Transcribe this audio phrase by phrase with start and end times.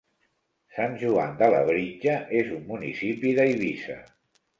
[0.77, 3.99] Sant Joan de Labritja és un municipi d'Eivissa.